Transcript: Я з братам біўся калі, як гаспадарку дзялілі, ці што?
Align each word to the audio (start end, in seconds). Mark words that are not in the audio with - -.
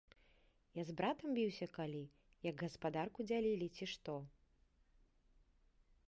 Я 0.75 0.83
з 0.89 0.93
братам 1.01 1.33
біўся 1.37 1.65
калі, 1.77 1.99
як 2.47 2.63
гаспадарку 2.65 3.19
дзялілі, 3.31 3.67
ці 3.77 3.89
што? 3.91 4.17